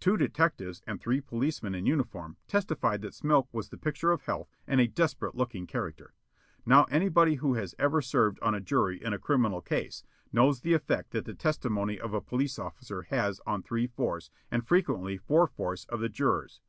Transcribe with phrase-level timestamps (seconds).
[0.00, 4.48] Two detectives and three policemen in uniform testified that Smilk was the picture of health
[4.66, 6.14] and a desperate looking character.
[6.66, 10.02] Now anybody who has ever served on a jury in a criminal case
[10.32, 14.66] knows the effect that the testimony of a police officer has on three fourths and
[14.66, 16.60] frequently four fourths, of the jurors.